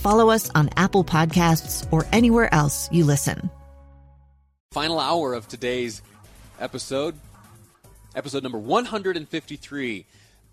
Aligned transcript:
follow 0.00 0.30
us 0.30 0.50
on 0.54 0.70
Apple 0.76 1.04
Podcasts, 1.04 1.86
or 1.92 2.06
anywhere 2.12 2.52
else 2.54 2.90
you 2.90 3.04
listen. 3.04 3.50
Final 4.72 4.98
hour 4.98 5.34
of 5.34 5.46
today's 5.48 6.00
episode, 6.58 7.14
episode 8.14 8.42
number 8.42 8.58
153, 8.58 10.06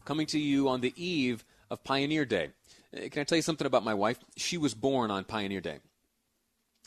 coming 0.05 0.27
to 0.27 0.39
you 0.39 0.67
on 0.69 0.81
the 0.81 0.93
eve 0.95 1.45
of 1.69 1.83
Pioneer 1.83 2.25
Day. 2.25 2.49
Uh, 2.95 3.07
Can 3.09 3.21
I 3.21 3.23
tell 3.23 3.37
you 3.37 3.41
something 3.41 3.67
about 3.67 3.83
my 3.83 3.93
wife? 3.93 4.17
She 4.35 4.57
was 4.57 4.73
born 4.73 5.11
on 5.11 5.23
Pioneer 5.23 5.61
Day. 5.61 5.79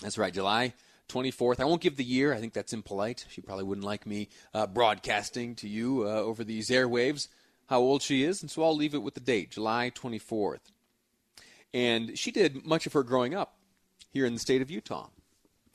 That's 0.02 0.18
right, 0.18 0.32
July 0.32 0.74
24th. 1.08 1.60
I 1.60 1.64
won't 1.64 1.80
give 1.82 1.96
the 1.96 2.04
year. 2.04 2.32
I 2.32 2.38
think 2.38 2.52
that's 2.52 2.72
impolite. 2.72 3.26
She 3.28 3.40
probably 3.40 3.64
wouldn't 3.64 3.86
like 3.86 4.06
me 4.06 4.28
uh, 4.54 4.66
broadcasting 4.66 5.54
to 5.56 5.68
you 5.68 6.04
uh, 6.06 6.20
over 6.20 6.44
these 6.44 6.68
airwaves 6.68 7.28
how 7.70 7.78
old 7.78 8.02
she 8.02 8.24
is, 8.24 8.42
and 8.42 8.50
so 8.50 8.64
I'll 8.64 8.74
leave 8.74 8.94
it 8.94 9.02
with 9.02 9.14
the 9.14 9.20
date, 9.20 9.52
July 9.52 9.92
24th. 9.94 10.58
And 11.72 12.18
she 12.18 12.30
did 12.30 12.64
much 12.66 12.86
of 12.86 12.92
her 12.92 13.02
growing 13.02 13.34
up 13.34 13.56
here 14.10 14.26
in 14.26 14.34
the 14.34 14.40
state 14.40 14.62
of 14.62 14.70
Utah. 14.70 15.08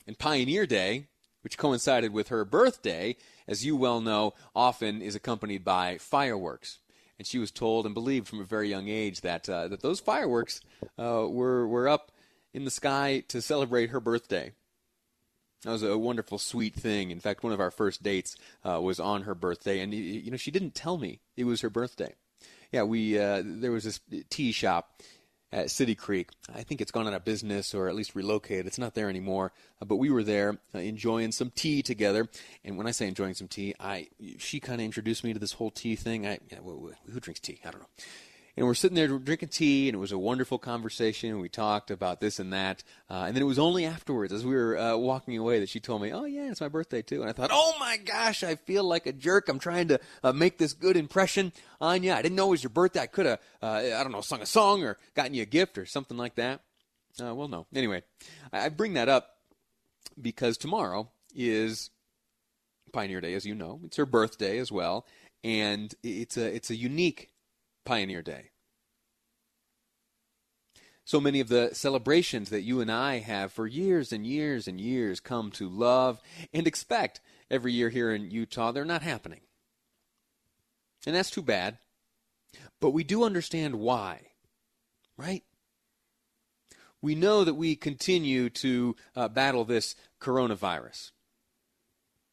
And 0.06 0.18
Pioneer 0.18 0.66
Day, 0.66 1.06
which 1.42 1.58
coincided 1.58 2.12
with 2.12 2.28
her 2.28 2.44
birthday, 2.44 3.16
as 3.48 3.64
you 3.64 3.76
well 3.76 4.00
know, 4.00 4.34
often 4.54 5.00
is 5.00 5.14
accompanied 5.14 5.64
by 5.64 5.98
fireworks. 5.98 6.78
And 7.18 7.26
she 7.26 7.38
was 7.38 7.50
told 7.50 7.86
and 7.86 7.94
believed 7.94 8.28
from 8.28 8.40
a 8.40 8.44
very 8.44 8.68
young 8.68 8.88
age 8.88 9.22
that 9.22 9.48
uh, 9.48 9.68
that 9.68 9.80
those 9.80 10.00
fireworks 10.00 10.60
uh, 10.98 11.26
were 11.28 11.66
were 11.66 11.88
up 11.88 12.12
in 12.52 12.64
the 12.64 12.70
sky 12.70 13.24
to 13.28 13.40
celebrate 13.40 13.90
her 13.90 14.00
birthday. 14.00 14.52
That 15.62 15.72
was 15.72 15.82
a 15.82 15.96
wonderful, 15.96 16.38
sweet 16.38 16.74
thing. 16.74 17.10
In 17.10 17.20
fact, 17.20 17.42
one 17.42 17.52
of 17.52 17.60
our 17.60 17.70
first 17.70 18.02
dates 18.02 18.36
uh, 18.64 18.80
was 18.80 19.00
on 19.00 19.22
her 19.22 19.34
birthday, 19.34 19.80
and 19.80 19.94
you 19.94 20.30
know 20.30 20.36
she 20.36 20.50
didn't 20.50 20.74
tell 20.74 20.98
me 20.98 21.20
it 21.36 21.44
was 21.44 21.62
her 21.62 21.70
birthday. 21.70 22.14
Yeah, 22.70 22.82
we 22.82 23.18
uh, 23.18 23.42
there 23.44 23.72
was 23.72 23.84
this 23.84 24.00
tea 24.28 24.52
shop 24.52 25.02
at 25.52 25.70
City 25.70 25.94
Creek. 25.94 26.30
I 26.54 26.62
think 26.62 26.80
it's 26.80 26.90
gone 26.90 27.06
out 27.06 27.14
of 27.14 27.24
business 27.24 27.74
or 27.74 27.88
at 27.88 27.94
least 27.94 28.14
relocated. 28.14 28.66
It's 28.66 28.78
not 28.78 28.94
there 28.94 29.08
anymore. 29.08 29.52
Uh, 29.80 29.84
but 29.84 29.96
we 29.96 30.10
were 30.10 30.24
there 30.24 30.58
uh, 30.74 30.78
enjoying 30.78 31.32
some 31.32 31.50
tea 31.50 31.82
together. 31.82 32.28
And 32.64 32.76
when 32.76 32.86
I 32.86 32.90
say 32.90 33.06
enjoying 33.06 33.34
some 33.34 33.48
tea, 33.48 33.74
I 33.78 34.08
she 34.38 34.60
kind 34.60 34.80
of 34.80 34.84
introduced 34.84 35.24
me 35.24 35.32
to 35.32 35.38
this 35.38 35.52
whole 35.52 35.70
tea 35.70 35.96
thing. 35.96 36.26
I 36.26 36.38
who 36.62 37.20
drinks 37.20 37.40
tea? 37.40 37.60
I 37.64 37.70
don't 37.70 37.80
know. 37.80 37.88
And 38.56 38.66
we're 38.66 38.74
sitting 38.74 38.94
there 38.94 39.06
drinking 39.06 39.50
tea, 39.50 39.86
and 39.86 39.94
it 39.94 39.98
was 39.98 40.12
a 40.12 40.18
wonderful 40.18 40.58
conversation. 40.58 41.40
We 41.40 41.50
talked 41.50 41.90
about 41.90 42.20
this 42.20 42.38
and 42.38 42.54
that. 42.54 42.82
Uh, 43.10 43.24
and 43.26 43.36
then 43.36 43.42
it 43.42 43.46
was 43.46 43.58
only 43.58 43.84
afterwards, 43.84 44.32
as 44.32 44.46
we 44.46 44.54
were 44.54 44.78
uh, 44.78 44.96
walking 44.96 45.36
away, 45.36 45.60
that 45.60 45.68
she 45.68 45.78
told 45.78 46.00
me, 46.00 46.10
"Oh 46.10 46.24
yeah, 46.24 46.50
it's 46.50 46.62
my 46.62 46.68
birthday 46.68 47.02
too." 47.02 47.20
And 47.20 47.28
I 47.28 47.34
thought, 47.34 47.50
"Oh 47.52 47.74
my 47.78 47.98
gosh, 47.98 48.42
I 48.42 48.54
feel 48.54 48.84
like 48.84 49.06
a 49.06 49.12
jerk. 49.12 49.50
I'm 49.50 49.58
trying 49.58 49.88
to 49.88 50.00
uh, 50.24 50.32
make 50.32 50.56
this 50.56 50.72
good 50.72 50.96
impression 50.96 51.52
on 51.82 52.02
you. 52.02 52.14
I 52.14 52.22
didn't 52.22 52.36
know 52.36 52.46
it 52.46 52.52
was 52.52 52.62
your 52.62 52.70
birthday. 52.70 53.00
I 53.00 53.06
could 53.06 53.26
have, 53.26 53.40
uh, 53.62 53.66
I 53.94 54.02
don't 54.02 54.12
know, 54.12 54.22
sung 54.22 54.40
a 54.40 54.46
song 54.46 54.82
or 54.82 54.96
gotten 55.14 55.34
you 55.34 55.42
a 55.42 55.46
gift 55.46 55.76
or 55.76 55.84
something 55.84 56.16
like 56.16 56.36
that." 56.36 56.62
Uh, 57.22 57.34
well, 57.34 57.48
no. 57.48 57.66
Anyway, 57.74 58.04
I, 58.54 58.66
I 58.66 58.68
bring 58.70 58.94
that 58.94 59.10
up 59.10 59.36
because 60.20 60.56
tomorrow 60.56 61.10
is 61.34 61.90
Pioneer 62.92 63.20
Day, 63.20 63.34
as 63.34 63.44
you 63.44 63.54
know. 63.54 63.80
It's 63.84 63.98
her 63.98 64.06
birthday 64.06 64.56
as 64.56 64.72
well, 64.72 65.04
and 65.44 65.94
it's 66.02 66.38
a 66.38 66.54
it's 66.54 66.70
a 66.70 66.76
unique 66.76 67.28
Pioneer 67.86 68.20
Day. 68.20 68.50
So 71.06 71.20
many 71.20 71.38
of 71.38 71.48
the 71.48 71.70
celebrations 71.72 72.50
that 72.50 72.62
you 72.62 72.80
and 72.80 72.90
I 72.90 73.20
have 73.20 73.52
for 73.52 73.66
years 73.66 74.12
and 74.12 74.26
years 74.26 74.66
and 74.66 74.80
years 74.80 75.20
come 75.20 75.52
to 75.52 75.68
love 75.68 76.20
and 76.52 76.66
expect 76.66 77.20
every 77.48 77.72
year 77.72 77.90
here 77.90 78.12
in 78.12 78.30
Utah, 78.30 78.72
they're 78.72 78.84
not 78.84 79.02
happening. 79.02 79.42
And 81.06 81.14
that's 81.14 81.30
too 81.30 81.42
bad. 81.42 81.78
But 82.80 82.90
we 82.90 83.04
do 83.04 83.22
understand 83.22 83.76
why, 83.76 84.32
right? 85.16 85.44
We 87.00 87.14
know 87.14 87.44
that 87.44 87.54
we 87.54 87.76
continue 87.76 88.50
to 88.50 88.96
uh, 89.14 89.28
battle 89.28 89.64
this 89.64 89.94
coronavirus. 90.20 91.12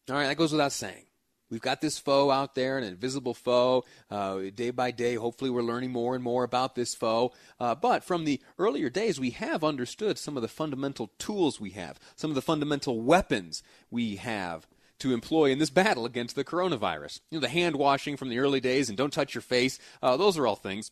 All 0.10 0.16
right, 0.16 0.28
that 0.28 0.38
goes 0.38 0.52
without 0.52 0.72
saying. 0.72 1.06
We've 1.54 1.62
got 1.62 1.82
this 1.82 2.00
foe 2.00 2.32
out 2.32 2.56
there, 2.56 2.80
an 2.80 2.84
invisible 2.84 3.36
foe. 3.36 3.86
Uh, 4.10 4.40
day 4.56 4.72
by 4.72 4.90
day, 4.90 5.14
hopefully, 5.14 5.52
we're 5.52 5.62
learning 5.62 5.92
more 5.92 6.16
and 6.16 6.24
more 6.24 6.44
about 6.44 6.74
this 6.74 6.96
foe. 6.96 7.32
Uh, 7.60 7.76
but 7.76 8.04
from 8.04 8.26
the 8.26 8.42
earlier 8.58 8.90
days, 8.90 9.20
we 9.20 9.30
have 9.30 9.64
understood 9.64 10.18
some 10.18 10.36
of 10.36 10.42
the 10.42 10.48
fundamental 10.48 11.12
tools 11.20 11.62
we 11.62 11.70
have, 11.70 12.00
some 12.16 12.32
of 12.32 12.36
the 12.36 12.42
fundamental 12.42 13.02
weapons 13.02 13.62
we 13.92 14.16
have 14.16 14.68
to 14.98 15.14
employ 15.14 15.52
in 15.52 15.60
this 15.60 15.70
battle 15.70 16.08
against 16.08 16.36
the 16.36 16.44
coronavirus. 16.44 17.20
You 17.30 17.38
know, 17.38 17.42
the 17.42 17.50
hand 17.50 17.76
washing 17.76 18.18
from 18.18 18.30
the 18.30 18.40
early 18.40 18.60
days 18.60 18.90
and 18.90 18.98
don't 18.98 19.14
touch 19.14 19.36
your 19.36 19.44
face, 19.44 19.78
uh, 20.02 20.18
those 20.18 20.40
are 20.40 20.48
all 20.48 20.56
things 20.56 20.90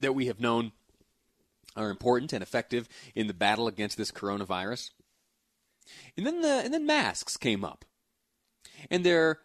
that 0.00 0.14
we 0.14 0.26
have 0.26 0.38
known 0.38 0.72
are 1.78 1.88
important 1.88 2.34
and 2.34 2.42
effective 2.42 2.90
in 3.14 3.26
the 3.26 3.32
battle 3.32 3.68
against 3.68 3.96
this 3.96 4.12
coronavirus. 4.12 4.90
And 6.14 6.26
then 6.26 6.42
the 6.42 6.60
and 6.62 6.74
then 6.74 6.84
masks 6.84 7.38
came 7.38 7.64
up. 7.64 7.86
And 8.90 9.02
they're 9.02 9.38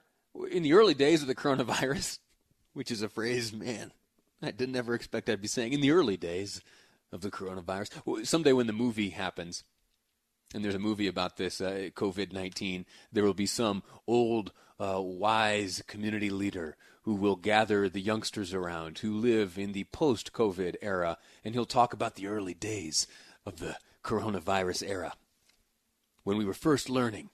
in 0.49 0.63
the 0.63 0.73
early 0.73 0.93
days 0.93 1.21
of 1.21 1.27
the 1.27 1.35
coronavirus, 1.35 2.19
which 2.73 2.91
is 2.91 3.01
a 3.01 3.09
phrase, 3.09 3.53
man, 3.53 3.91
I 4.41 4.51
didn't 4.51 4.75
ever 4.75 4.93
expect 4.93 5.29
I'd 5.29 5.41
be 5.41 5.47
saying 5.47 5.73
in 5.73 5.81
the 5.81 5.91
early 5.91 6.17
days 6.17 6.61
of 7.11 7.21
the 7.21 7.31
coronavirus. 7.31 8.25
Someday 8.25 8.53
when 8.53 8.67
the 8.67 8.73
movie 8.73 9.09
happens, 9.09 9.63
and 10.53 10.63
there's 10.63 10.75
a 10.75 10.79
movie 10.79 11.07
about 11.07 11.37
this 11.37 11.61
uh, 11.61 11.89
COVID 11.95 12.33
19, 12.33 12.85
there 13.11 13.23
will 13.23 13.33
be 13.33 13.45
some 13.45 13.83
old, 14.07 14.51
uh, 14.79 14.99
wise 14.99 15.83
community 15.87 16.29
leader 16.29 16.75
who 17.03 17.15
will 17.15 17.35
gather 17.35 17.89
the 17.89 18.01
youngsters 18.01 18.53
around 18.53 18.99
who 18.99 19.17
live 19.17 19.57
in 19.57 19.73
the 19.73 19.85
post 19.85 20.33
COVID 20.33 20.75
era, 20.81 21.17
and 21.43 21.53
he'll 21.53 21.65
talk 21.65 21.93
about 21.93 22.15
the 22.15 22.27
early 22.27 22.53
days 22.53 23.07
of 23.45 23.59
the 23.59 23.77
coronavirus 24.03 24.87
era 24.87 25.13
when 26.23 26.37
we 26.37 26.45
were 26.45 26.53
first 26.53 26.89
learning 26.89 27.29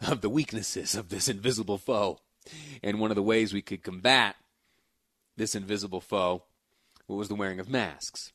of 0.00 0.20
the 0.20 0.28
weaknesses 0.28 0.94
of 0.94 1.08
this 1.08 1.28
invisible 1.28 1.78
foe. 1.78 2.18
And 2.82 3.00
one 3.00 3.10
of 3.10 3.14
the 3.14 3.22
ways 3.22 3.52
we 3.52 3.62
could 3.62 3.82
combat 3.82 4.36
this 5.36 5.54
invisible 5.54 6.00
foe 6.00 6.44
was 7.08 7.28
the 7.28 7.34
wearing 7.34 7.60
of 7.60 7.68
masks. 7.68 8.32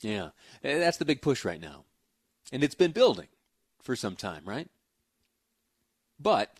Yeah, 0.00 0.30
eh, 0.64 0.78
that's 0.78 0.96
the 0.96 1.04
big 1.04 1.22
push 1.22 1.44
right 1.44 1.60
now. 1.60 1.84
And 2.50 2.64
it's 2.64 2.74
been 2.74 2.92
building 2.92 3.28
for 3.82 3.94
some 3.94 4.16
time, 4.16 4.42
right? 4.44 4.68
But 6.18 6.58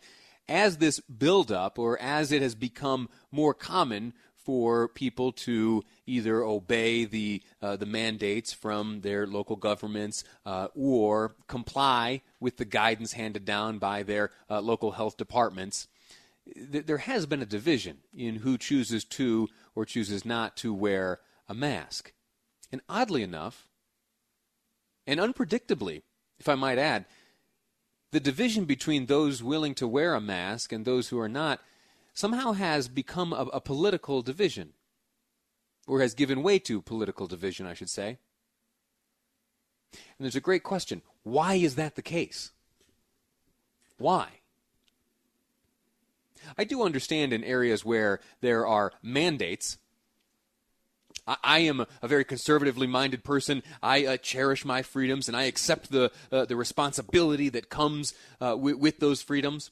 as 0.49 0.78
this 0.78 1.00
buildup, 1.00 1.78
or 1.78 2.00
as 2.00 2.32
it 2.32 2.43
has 2.43 2.55
become 2.55 3.08
more 3.31 3.55
common 3.55 4.12
for 4.44 4.89
people 4.89 5.33
to 5.33 5.85
either 6.06 6.43
obey 6.43 7.05
the 7.05 7.43
uh, 7.61 7.77
the 7.77 7.87
mandates 7.87 8.53
from 8.53 9.00
their 9.00 9.27
local 9.27 9.56
governments 9.56 10.25
uh, 10.44 10.69
or 10.75 11.37
comply 11.47 12.23
with 12.41 12.56
the 12.56 12.65
guidance 12.65 13.12
handed 13.12 13.44
down 13.44 13.79
by 13.79 14.03
their 14.03 14.31
uh, 14.50 14.61
local 14.61 14.93
health 14.93 15.17
departments. 15.17 15.89
There 16.56 16.99
has 16.99 17.27
been 17.27 17.43
a 17.43 17.47
division 17.47 17.99
in 18.12 18.37
who 18.37 18.59
chooses 18.59 19.05
to 19.05 19.49
or 19.75 19.85
chooses 19.85 20.25
not 20.25 20.56
to 20.59 20.75
wear 20.75 21.21
a 21.49 21.55
mask, 21.55 22.12
and 22.73 22.81
oddly 22.88 23.23
enough, 23.23 23.69
and 25.06 25.21
unpredictably, 25.21 26.03
if 26.38 26.49
I 26.49 26.56
might 26.56 26.79
add, 26.79 27.06
the 28.11 28.21
division 28.21 28.67
between 28.67 29.06
those 29.06 29.43
willing 29.43 29.75
to 29.77 29.88
wear 29.88 30.15
a 30.15 30.21
mask 30.21 30.73
and 30.73 30.85
those 30.85 31.09
who 31.09 31.19
are 31.19 31.29
not 31.29 31.61
somehow 32.14 32.53
has 32.53 32.88
become 32.88 33.32
a, 33.32 33.47
a 33.53 33.61
political 33.61 34.23
division, 34.23 34.75
or 35.87 36.00
has 36.00 36.14
given 36.14 36.43
way 36.43 36.59
to 36.61 36.81
political 36.82 37.26
division, 37.26 37.67
I 37.67 37.75
should 37.75 37.91
say. 37.91 38.19
And 39.93 40.25
there's 40.25 40.37
a 40.37 40.41
great 40.41 40.62
question 40.62 41.03
why 41.23 41.55
is 41.55 41.76
that 41.76 41.94
the 41.94 42.03
case? 42.03 42.50
Why? 43.99 44.29
I 46.59 46.64
do 46.64 46.82
understand 46.82 47.32
in 47.32 47.44
areas 47.44 47.85
where 47.85 48.20
there 48.41 48.67
are 48.67 48.93
mandates. 49.03 49.79
I, 51.25 51.61
am 51.61 51.87
a 52.03 52.09
very 52.09 52.25
conservatively 52.25 52.88
minded 52.88 53.23
person. 53.23 53.62
I 53.81 54.06
uh, 54.06 54.17
cherish 54.17 54.64
my 54.64 54.82
freedoms 54.82 55.29
and 55.29 55.37
I 55.37 55.44
accept 55.44 55.93
the, 55.93 56.11
uh, 56.32 56.47
the 56.47 56.56
responsibility 56.56 57.49
that 57.50 57.69
comes 57.69 58.12
uh, 58.41 58.56
with, 58.59 58.76
with 58.76 58.99
those 58.99 59.23
freedoms. 59.23 59.70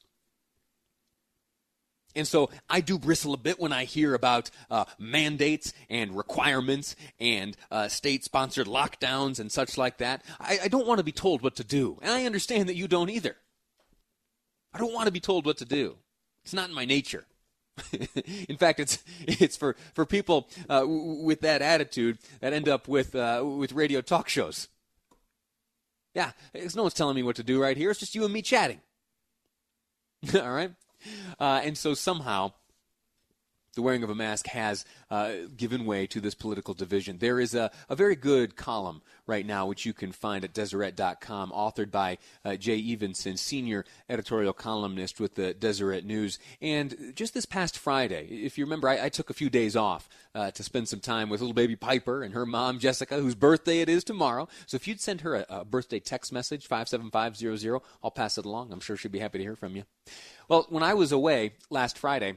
And 2.14 2.26
so 2.26 2.50
I 2.68 2.80
do 2.80 2.98
bristle 2.98 3.34
a 3.34 3.38
bit 3.38 3.60
when 3.60 3.72
I 3.72 3.84
hear 3.84 4.14
about 4.14 4.50
uh, 4.70 4.84
mandates 4.98 5.72
and 5.88 6.16
requirements 6.16 6.96
and 7.18 7.56
uh, 7.70 7.88
state 7.88 8.24
sponsored 8.24 8.66
lockdowns 8.66 9.38
and 9.38 9.50
such 9.50 9.78
like 9.78 9.98
that. 9.98 10.24
I, 10.40 10.58
I 10.64 10.68
don't 10.68 10.86
want 10.86 10.98
to 10.98 11.04
be 11.04 11.12
told 11.12 11.42
what 11.42 11.56
to 11.56 11.64
do. 11.64 11.98
And 12.02 12.10
I 12.10 12.26
understand 12.26 12.68
that 12.68 12.76
you 12.76 12.88
don't 12.88 13.10
either. 13.10 13.36
I 14.72 14.78
don't 14.78 14.92
want 14.92 15.06
to 15.06 15.12
be 15.12 15.20
told 15.20 15.46
what 15.46 15.58
to 15.58 15.64
do. 15.64 15.96
It's 16.44 16.54
not 16.54 16.68
in 16.68 16.74
my 16.74 16.84
nature. 16.84 17.26
in 18.48 18.56
fact, 18.56 18.80
it's 18.80 19.02
it's 19.20 19.56
for 19.56 19.76
for 19.94 20.04
people 20.04 20.48
uh, 20.68 20.80
w- 20.80 21.24
with 21.24 21.40
that 21.40 21.62
attitude 21.62 22.18
that 22.40 22.52
end 22.52 22.68
up 22.68 22.88
with 22.88 23.14
uh, 23.14 23.42
with 23.44 23.72
radio 23.72 24.00
talk 24.00 24.28
shows. 24.28 24.68
Yeah, 26.14 26.32
no 26.74 26.82
one's 26.82 26.94
telling 26.94 27.14
me 27.16 27.22
what 27.22 27.36
to 27.36 27.42
do 27.42 27.62
right 27.62 27.76
here. 27.76 27.90
It's 27.90 28.00
just 28.00 28.14
you 28.14 28.24
and 28.24 28.32
me 28.32 28.42
chatting. 28.42 28.80
All 30.34 30.50
right, 30.50 30.72
uh, 31.38 31.60
and 31.64 31.76
so 31.76 31.94
somehow 31.94 32.52
the 33.74 33.82
wearing 33.82 34.02
of 34.02 34.10
a 34.10 34.14
mask 34.14 34.46
has 34.48 34.84
uh, 35.10 35.32
given 35.56 35.84
way 35.84 36.06
to 36.06 36.20
this 36.20 36.34
political 36.34 36.74
division. 36.74 37.18
There 37.18 37.38
is 37.38 37.54
a, 37.54 37.70
a, 37.88 37.96
very 37.96 38.16
good 38.16 38.56
column 38.56 39.02
right 39.26 39.46
now, 39.46 39.66
which 39.66 39.86
you 39.86 39.92
can 39.92 40.12
find 40.12 40.44
at 40.44 40.52
Deseret.com, 40.52 41.52
authored 41.52 41.90
by 41.90 42.18
uh, 42.44 42.56
Jay 42.56 42.80
Evensen, 42.80 43.38
senior 43.38 43.84
editorial 44.08 44.52
columnist 44.52 45.20
with 45.20 45.34
the 45.34 45.54
Deseret 45.54 46.04
News. 46.04 46.38
And 46.60 47.12
just 47.14 47.34
this 47.34 47.46
past 47.46 47.78
Friday, 47.78 48.26
if 48.26 48.58
you 48.58 48.64
remember, 48.64 48.88
I, 48.88 49.06
I 49.06 49.08
took 49.08 49.30
a 49.30 49.34
few 49.34 49.50
days 49.50 49.76
off 49.76 50.08
uh, 50.34 50.50
to 50.52 50.62
spend 50.62 50.88
some 50.88 51.00
time 51.00 51.28
with 51.28 51.40
little 51.40 51.54
baby 51.54 51.76
Piper 51.76 52.22
and 52.22 52.34
her 52.34 52.46
mom, 52.46 52.78
Jessica, 52.78 53.20
whose 53.20 53.34
birthday 53.34 53.80
it 53.80 53.88
is 53.88 54.02
tomorrow. 54.04 54.48
So 54.66 54.76
if 54.76 54.88
you'd 54.88 55.00
send 55.00 55.20
her 55.20 55.36
a, 55.36 55.46
a 55.48 55.64
birthday 55.64 56.00
text 56.00 56.32
message, 56.32 56.66
57500, 56.66 57.80
I'll 58.02 58.10
pass 58.10 58.38
it 58.38 58.44
along. 58.44 58.72
I'm 58.72 58.80
sure 58.80 58.96
she'd 58.96 59.12
be 59.12 59.18
happy 59.18 59.38
to 59.38 59.44
hear 59.44 59.56
from 59.56 59.76
you. 59.76 59.84
Well, 60.48 60.66
when 60.70 60.82
I 60.82 60.94
was 60.94 61.12
away 61.12 61.52
last 61.70 61.96
Friday, 61.96 62.34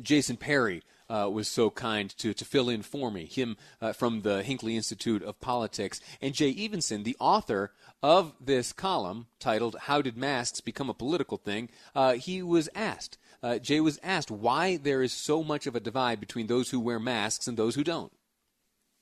Jason 0.00 0.36
Perry 0.36 0.82
uh, 1.08 1.28
was 1.32 1.48
so 1.48 1.70
kind 1.70 2.10
to, 2.18 2.34
to 2.34 2.44
fill 2.44 2.68
in 2.68 2.82
for 2.82 3.10
me, 3.10 3.26
him 3.26 3.56
uh, 3.80 3.92
from 3.92 4.22
the 4.22 4.42
Hinckley 4.42 4.76
Institute 4.76 5.22
of 5.22 5.40
Politics. 5.40 6.00
And 6.20 6.34
Jay 6.34 6.52
Evensen, 6.52 7.04
the 7.04 7.16
author 7.20 7.72
of 8.02 8.34
this 8.40 8.72
column 8.72 9.26
titled 9.38 9.76
How 9.82 10.02
Did 10.02 10.16
Masks 10.16 10.60
Become 10.60 10.90
a 10.90 10.94
Political 10.94 11.38
Thing, 11.38 11.68
uh, 11.94 12.14
he 12.14 12.42
was 12.42 12.68
asked, 12.74 13.18
uh, 13.42 13.58
Jay 13.58 13.80
was 13.80 13.98
asked 14.02 14.30
why 14.30 14.76
there 14.76 15.02
is 15.02 15.12
so 15.12 15.42
much 15.42 15.66
of 15.66 15.76
a 15.76 15.80
divide 15.80 16.20
between 16.20 16.46
those 16.46 16.70
who 16.70 16.80
wear 16.80 16.98
masks 16.98 17.46
and 17.46 17.56
those 17.56 17.74
who 17.74 17.84
don't. 17.84 18.12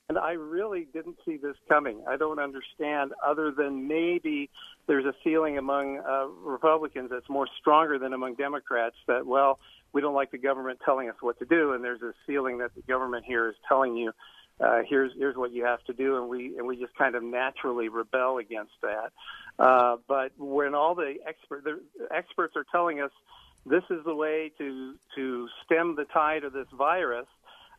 And 0.07 0.19
I 0.19 0.33
really 0.33 0.87
didn't 0.93 1.17
see 1.25 1.37
this 1.37 1.55
coming. 1.67 2.03
I 2.07 2.15
don't 2.15 2.37
understand, 2.37 3.13
other 3.25 3.51
than 3.51 3.87
maybe 3.87 4.51
there's 4.87 5.05
a 5.05 5.13
feeling 5.23 5.57
among 5.57 5.99
uh, 5.99 6.27
Republicans 6.27 7.09
that's 7.11 7.29
more 7.29 7.47
stronger 7.59 7.97
than 7.97 8.13
among 8.13 8.35
Democrats 8.35 8.95
that, 9.07 9.25
well, 9.25 9.59
we 9.93 10.01
don't 10.01 10.13
like 10.13 10.31
the 10.31 10.37
government 10.37 10.79
telling 10.83 11.09
us 11.09 11.15
what 11.21 11.39
to 11.39 11.45
do, 11.45 11.73
and 11.73 11.83
there's 11.83 12.01
this 12.01 12.15
feeling 12.27 12.57
that 12.59 12.75
the 12.75 12.81
government 12.81 13.25
here 13.25 13.47
is 13.47 13.55
telling 13.67 13.95
you, 13.95 14.11
uh, 14.59 14.81
here's 14.87 15.11
here's 15.17 15.35
what 15.35 15.51
you 15.51 15.65
have 15.65 15.83
to 15.83 15.93
do, 15.93 16.17
and 16.17 16.29
we 16.29 16.57
and 16.57 16.65
we 16.65 16.77
just 16.77 16.95
kind 16.95 17.15
of 17.15 17.23
naturally 17.23 17.89
rebel 17.89 18.37
against 18.37 18.71
that. 18.81 19.11
Uh, 19.59 19.97
but 20.07 20.31
when 20.37 20.73
all 20.73 20.95
the 20.95 21.15
expert 21.27 21.63
the 21.63 21.81
experts 22.09 22.55
are 22.55 22.65
telling 22.71 23.01
us 23.01 23.11
this 23.65 23.83
is 23.89 24.03
the 24.05 24.15
way 24.15 24.51
to 24.57 24.95
to 25.15 25.49
stem 25.65 25.95
the 25.95 26.05
tide 26.05 26.45
of 26.45 26.53
this 26.53 26.67
virus, 26.77 27.27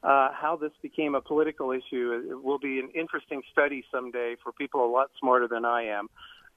uh, 0.02 0.30
how 0.32 0.58
this 0.60 0.72
became 0.82 1.14
a 1.14 1.20
political 1.20 1.70
issue 1.72 2.28
it 2.30 2.42
will 2.42 2.58
be 2.58 2.78
an 2.78 2.90
interesting 2.94 3.42
study 3.52 3.84
someday 3.90 4.36
for 4.42 4.52
people 4.52 4.84
a 4.84 4.90
lot 4.90 5.10
smarter 5.18 5.48
than 5.48 5.64
I 5.64 5.84
am. 5.84 6.08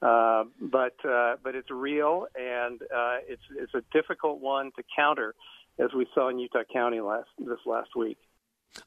Uh, 0.02 0.44
but 0.60 0.94
uh, 1.04 1.36
but 1.42 1.54
it's 1.54 1.70
real 1.70 2.26
and 2.34 2.80
uh, 2.82 3.18
it's 3.28 3.42
it's 3.54 3.74
a 3.74 3.82
difficult 3.92 4.40
one 4.40 4.70
to 4.76 4.82
counter, 4.96 5.34
as 5.78 5.92
we 5.94 6.06
saw 6.14 6.28
in 6.30 6.38
Utah 6.38 6.62
County 6.72 7.00
last 7.00 7.28
this 7.38 7.58
last 7.66 7.94
week. 7.94 8.16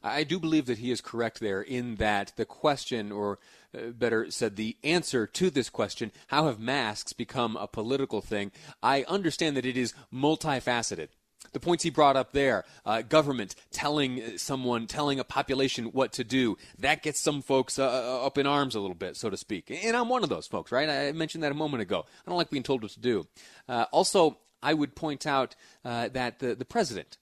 I 0.02 0.24
do 0.24 0.40
believe 0.40 0.66
that 0.66 0.78
he 0.78 0.90
is 0.90 1.00
correct 1.00 1.40
there 1.40 1.60
in 1.60 1.96
that 1.96 2.32
the 2.36 2.46
question, 2.46 3.12
or 3.12 3.38
uh, 3.76 3.90
better 3.90 4.30
said, 4.30 4.56
the 4.56 4.76
answer 4.82 5.26
to 5.26 5.50
this 5.50 5.68
question, 5.70 6.10
how 6.28 6.46
have 6.46 6.58
masks 6.58 7.12
become 7.12 7.56
a 7.56 7.68
political 7.68 8.20
thing? 8.20 8.50
I 8.82 9.04
understand 9.06 9.56
that 9.56 9.66
it 9.66 9.76
is 9.76 9.94
multifaceted 10.12 11.08
the 11.54 11.60
points 11.60 11.82
he 11.82 11.90
brought 11.90 12.16
up 12.16 12.32
there 12.32 12.64
uh, 12.84 13.00
government 13.00 13.54
telling 13.70 14.22
uh, 14.22 14.28
someone 14.36 14.86
telling 14.86 15.18
a 15.18 15.24
population 15.24 15.86
what 15.86 16.12
to 16.12 16.22
do 16.22 16.56
that 16.78 17.02
gets 17.02 17.20
some 17.20 17.40
folks 17.40 17.78
uh, 17.78 17.84
uh, 17.86 18.26
up 18.26 18.36
in 18.36 18.46
arms 18.46 18.74
a 18.74 18.80
little 18.80 18.94
bit 18.94 19.16
so 19.16 19.30
to 19.30 19.36
speak 19.36 19.70
and 19.70 19.96
i'm 19.96 20.08
one 20.08 20.22
of 20.22 20.28
those 20.28 20.46
folks 20.46 20.70
right 20.70 20.90
i 20.90 21.12
mentioned 21.12 21.42
that 21.42 21.52
a 21.52 21.54
moment 21.54 21.80
ago 21.80 22.04
i 22.26 22.30
don't 22.30 22.36
like 22.36 22.50
being 22.50 22.62
told 22.62 22.82
what 22.82 22.92
to 22.92 23.00
do 23.00 23.26
uh, 23.68 23.86
also 23.90 24.36
i 24.62 24.74
would 24.74 24.94
point 24.94 25.26
out 25.26 25.54
uh, 25.84 26.08
that 26.08 26.40
the, 26.40 26.54
the 26.54 26.64
president 26.64 27.16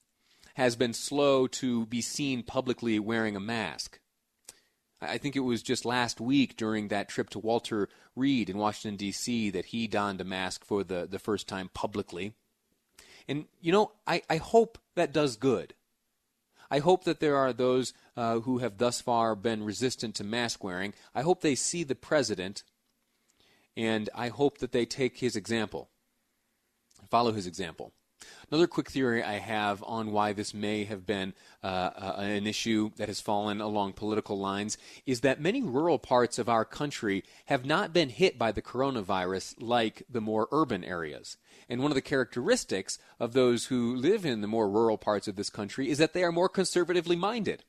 has 0.55 0.76
been 0.76 0.93
slow 0.93 1.46
to 1.46 1.87
be 1.87 2.00
seen 2.00 2.43
publicly 2.43 2.99
wearing 2.99 3.37
a 3.37 3.40
mask 3.40 4.00
I 5.05 5.19
think 5.19 5.35
it 5.35 5.40
was 5.40 5.62
just 5.62 5.85
last 5.85 6.20
week 6.20 6.56
during 6.56 6.88
that 6.88 7.08
trip 7.08 7.28
to 7.31 7.38
Walter 7.40 7.88
Reed 8.14 8.49
in 8.49 8.56
Washington, 8.56 8.96
D.C., 8.96 9.50
that 9.50 9.67
he 9.67 9.88
donned 9.88 10.20
a 10.20 10.25
mask 10.25 10.64
for 10.64 10.85
the, 10.85 11.08
the 11.11 11.19
first 11.19 11.49
time 11.49 11.70
publicly. 11.75 12.35
And, 13.28 13.46
you 13.60 13.72
know, 13.72 13.92
I, 14.06 14.22
I 14.28 14.36
hope 14.36 14.78
that 14.94 15.12
does 15.12 15.36
good. 15.36 15.74
I 16.70 16.78
hope 16.78 17.04
that 17.04 17.20
there 17.20 17.36
are 17.36 17.52
those 17.52 17.92
uh, 18.16 18.40
who 18.40 18.58
have 18.58 18.78
thus 18.78 19.00
far 19.00 19.34
been 19.34 19.62
resistant 19.62 20.14
to 20.16 20.24
mask 20.24 20.64
wearing. 20.64 20.94
I 21.14 21.22
hope 21.22 21.40
they 21.42 21.54
see 21.54 21.84
the 21.84 21.94
president, 21.94 22.64
and 23.76 24.08
I 24.14 24.28
hope 24.28 24.58
that 24.58 24.72
they 24.72 24.86
take 24.86 25.19
his 25.19 25.36
example, 25.36 25.90
follow 27.10 27.32
his 27.32 27.46
example. 27.46 27.92
Another 28.50 28.66
quick 28.66 28.90
theory 28.90 29.22
I 29.22 29.34
have 29.34 29.82
on 29.86 30.12
why 30.12 30.32
this 30.32 30.52
may 30.52 30.84
have 30.84 31.06
been 31.06 31.32
uh, 31.62 31.66
uh, 31.66 32.14
an 32.19 32.46
issue 32.46 32.90
that 32.96 33.08
has 33.08 33.20
fallen 33.20 33.60
along 33.60 33.94
political 33.94 34.38
lines 34.38 34.76
is 35.06 35.20
that 35.20 35.40
many 35.40 35.62
rural 35.62 35.98
parts 35.98 36.38
of 36.38 36.48
our 36.48 36.64
country 36.64 37.24
have 37.46 37.64
not 37.64 37.92
been 37.92 38.10
hit 38.10 38.38
by 38.38 38.52
the 38.52 38.62
coronavirus 38.62 39.54
like 39.58 40.02
the 40.10 40.20
more 40.20 40.48
urban 40.52 40.84
areas. 40.84 41.37
And 41.68 41.80
one 41.80 41.90
of 41.90 41.97
the 41.97 42.02
characteristics 42.02 42.99
of 43.18 43.32
those 43.32 43.66
who 43.66 43.97
live 43.97 44.26
in 44.26 44.40
the 44.40 44.47
more 44.47 44.68
rural 44.68 44.99
parts 44.99 45.28
of 45.28 45.37
this 45.37 45.50
country 45.50 45.88
is 45.88 45.99
that 45.99 46.12
they 46.12 46.25
are 46.25 46.32
more 46.32 46.49
conservatively 46.49 47.16
minded. 47.16 47.64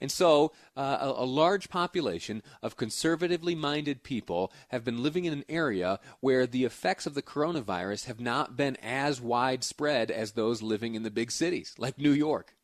And 0.00 0.10
so, 0.10 0.52
uh, 0.76 0.98
a, 1.00 1.22
a, 1.22 1.24
large 1.24 1.68
population 1.68 2.42
of 2.62 2.76
conservatively 2.76 3.54
minded 3.54 4.02
people 4.02 4.52
have 4.68 4.84
been 4.84 5.02
living 5.02 5.24
in 5.24 5.32
an 5.32 5.44
area 5.48 6.00
where 6.20 6.46
the 6.46 6.64
effects 6.64 7.06
of 7.06 7.14
the 7.14 7.22
coronavirus 7.22 8.06
have 8.06 8.20
not 8.20 8.56
been 8.56 8.76
as 8.82 9.20
widespread 9.20 10.10
as 10.10 10.32
those 10.32 10.62
living 10.62 10.94
in 10.94 11.02
the 11.02 11.10
big 11.10 11.30
cities, 11.30 11.74
like 11.78 11.98
New 11.98 12.12
York 12.12 12.54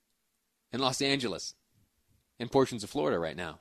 and 0.72 0.80
Los 0.80 1.02
Angeles 1.02 1.54
and 2.38 2.50
portions 2.50 2.84
of 2.84 2.90
Florida 2.90 3.18
right 3.18 3.36
now. 3.36 3.60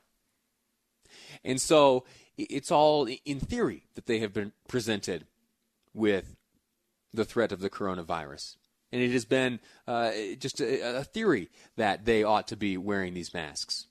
And 1.43 1.59
so, 1.59 2.05
it's 2.37 2.71
all 2.71 3.07
in 3.25 3.39
theory 3.39 3.85
that 3.95 4.05
they 4.05 4.19
have 4.19 4.33
been 4.33 4.53
presented 4.67 5.25
with 5.93 6.35
the 7.13 7.25
threat 7.25 7.51
of 7.51 7.59
the 7.59 7.69
coronavirus. 7.69 8.55
And 8.91 9.01
it 9.01 9.11
has 9.11 9.25
been 9.25 9.59
uh, 9.87 10.11
just 10.37 10.59
a, 10.59 10.99
a, 10.99 11.03
theory 11.03 11.49
that 11.77 12.05
they 12.05 12.23
ought 12.23 12.47
to 12.49 12.57
be 12.57 12.77
wearing 12.77 13.13
these 13.13 13.33
masks. 13.33 13.87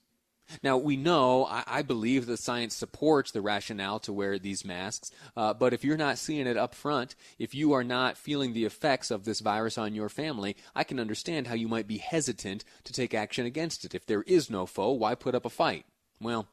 Now, 0.63 0.77
we 0.77 0.97
know, 0.97 1.47
I, 1.47 1.63
I 1.67 1.83
believe 1.83 2.27
that 2.27 2.39
science 2.39 2.75
supports 2.75 3.31
the 3.31 3.41
rationale 3.41 3.99
to 4.01 4.13
wear 4.13 4.39
these 4.39 4.65
masks, 4.65 5.11
uh, 5.37 5.55
but 5.55 5.73
if 5.73 5.85
you're 5.85 5.97
not 5.97 6.19
seeing 6.19 6.47
it 6.47 6.57
up 6.57 6.75
front, 6.75 7.15
if 7.39 7.55
you 7.55 7.73
are 7.73 7.85
not 7.85 8.19
feeling 8.19 8.53
the 8.53 8.65
effects 8.65 9.11
of 9.11 9.25
this 9.25 9.41
virus 9.41 9.79
on 9.79 9.95
your 9.95 10.09
family, 10.09 10.57
I 10.75 10.85
can 10.85 10.99
understand 10.99 11.47
how 11.47 11.55
you 11.55 11.69
might 11.69 11.87
be 11.87 11.99
hesitant 11.99 12.65
to 12.85 12.93
take 12.93 13.15
action 13.15 13.47
against 13.47 13.85
it. 13.85 13.95
If 13.95 14.07
there 14.07 14.23
is 14.23 14.51
no 14.51 14.67
foe, 14.67 14.93
why 14.93 15.15
put 15.15 15.35
up 15.35 15.47
a 15.47 15.51
fight? 15.51 15.87
Well, 16.21 16.49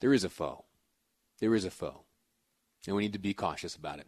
there 0.00 0.14
is 0.14 0.24
a 0.24 0.30
foe. 0.30 0.64
There 1.40 1.54
is 1.54 1.64
a 1.64 1.70
foe. 1.70 2.02
And 2.86 2.96
we 2.96 3.02
need 3.02 3.12
to 3.12 3.18
be 3.18 3.34
cautious 3.34 3.76
about 3.76 3.98
it. 3.98 4.06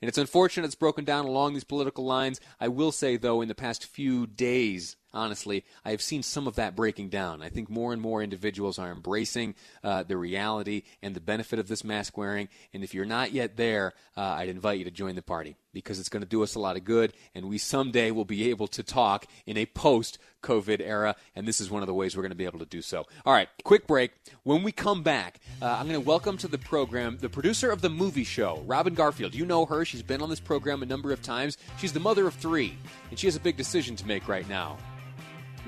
And 0.00 0.08
it's 0.08 0.18
unfortunate 0.18 0.66
it's 0.66 0.74
broken 0.74 1.04
down 1.04 1.24
along 1.24 1.54
these 1.54 1.64
political 1.64 2.04
lines. 2.04 2.40
I 2.60 2.68
will 2.68 2.92
say, 2.92 3.16
though, 3.16 3.40
in 3.40 3.48
the 3.48 3.54
past 3.54 3.86
few 3.86 4.26
days, 4.26 4.96
honestly, 5.14 5.64
I 5.84 5.90
have 5.92 6.02
seen 6.02 6.22
some 6.22 6.46
of 6.46 6.56
that 6.56 6.76
breaking 6.76 7.08
down. 7.08 7.42
I 7.42 7.48
think 7.48 7.70
more 7.70 7.92
and 7.92 8.02
more 8.02 8.22
individuals 8.22 8.78
are 8.78 8.90
embracing 8.90 9.54
uh, 9.82 10.02
the 10.02 10.16
reality 10.16 10.82
and 11.02 11.14
the 11.14 11.20
benefit 11.20 11.58
of 11.58 11.68
this 11.68 11.84
mask 11.84 12.16
wearing. 12.18 12.48
And 12.72 12.84
if 12.84 12.94
you're 12.94 13.04
not 13.04 13.32
yet 13.32 13.56
there, 13.56 13.94
uh, 14.16 14.22
I'd 14.22 14.48
invite 14.48 14.78
you 14.78 14.84
to 14.84 14.90
join 14.90 15.14
the 15.14 15.22
party 15.22 15.56
because 15.72 15.98
it's 15.98 16.08
going 16.08 16.22
to 16.22 16.28
do 16.28 16.42
us 16.42 16.54
a 16.54 16.60
lot 16.60 16.76
of 16.76 16.84
good. 16.84 17.12
And 17.34 17.48
we 17.48 17.58
someday 17.58 18.10
will 18.10 18.24
be 18.24 18.50
able 18.50 18.68
to 18.68 18.82
talk 18.82 19.26
in 19.46 19.56
a 19.56 19.66
post 19.66 20.18
COVID 20.42 20.80
era. 20.80 21.16
And 21.34 21.46
this 21.46 21.60
is 21.60 21.70
one 21.70 21.82
of 21.82 21.86
the 21.86 21.94
ways 21.94 22.16
we're 22.16 22.22
going 22.22 22.30
to 22.30 22.36
be 22.36 22.44
able 22.44 22.60
to 22.60 22.66
do 22.66 22.82
so. 22.82 23.04
All 23.26 23.32
right, 23.32 23.48
quick 23.64 23.86
break. 23.86 24.12
When 24.44 24.62
we 24.62 24.72
come 24.72 25.02
back, 25.02 25.40
uh, 25.60 25.66
I'm 25.66 25.88
going 25.88 26.00
to 26.00 26.06
welcome 26.06 26.36
to 26.38 26.48
the 26.48 26.58
program 26.58 27.18
the 27.18 27.28
producer 27.28 27.70
of 27.70 27.80
the 27.80 27.90
movie 27.90 28.24
show, 28.24 28.62
Robin 28.66 28.94
Garfield. 28.94 29.34
You 29.34 29.46
know 29.46 29.66
her. 29.66 29.84
She's 29.84 30.02
been 30.02 30.22
on 30.22 30.30
this 30.30 30.40
program 30.40 30.82
a 30.82 30.86
number 30.86 31.12
of 31.12 31.22
times. 31.22 31.58
She's 31.78 31.92
the 31.92 32.00
mother 32.00 32.26
of 32.26 32.34
three, 32.34 32.76
and 33.10 33.18
she 33.18 33.26
has 33.26 33.36
a 33.36 33.40
big 33.40 33.56
decision 33.56 33.96
to 33.96 34.06
make 34.06 34.28
right 34.28 34.48
now 34.48 34.78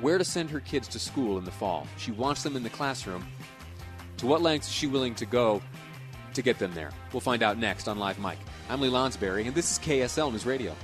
where 0.00 0.18
to 0.18 0.24
send 0.24 0.50
her 0.50 0.60
kids 0.60 0.88
to 0.88 0.98
school 0.98 1.38
in 1.38 1.44
the 1.44 1.50
fall. 1.50 1.86
She 1.96 2.12
wants 2.12 2.42
them 2.42 2.56
in 2.56 2.62
the 2.62 2.70
classroom. 2.70 3.26
To 4.18 4.26
what 4.26 4.42
lengths 4.42 4.68
is 4.68 4.74
she 4.74 4.86
willing 4.86 5.14
to 5.16 5.26
go 5.26 5.62
to 6.34 6.42
get 6.42 6.58
them 6.58 6.72
there? 6.74 6.90
We'll 7.12 7.20
find 7.20 7.42
out 7.42 7.58
next 7.58 7.88
on 7.88 7.98
Live 7.98 8.18
Mic. 8.18 8.38
I'm 8.68 8.80
Lee 8.80 8.90
Lonsberry, 8.90 9.46
and 9.46 9.54
this 9.54 9.70
is 9.70 9.78
KSL 9.78 10.32
News 10.32 10.46
Radio. 10.46 10.74